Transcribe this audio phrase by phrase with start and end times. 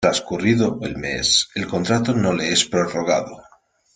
[0.03, 3.39] Transcurrido el mes, el contrato no le es prorrogado.